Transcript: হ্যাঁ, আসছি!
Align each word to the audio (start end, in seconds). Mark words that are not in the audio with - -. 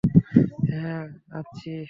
হ্যাঁ, 0.69 1.03
আসছি! 1.31 1.73